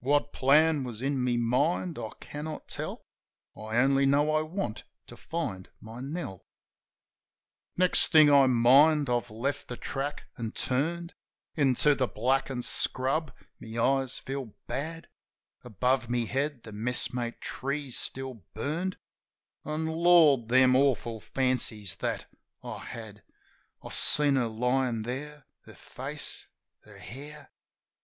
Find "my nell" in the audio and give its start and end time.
5.80-6.44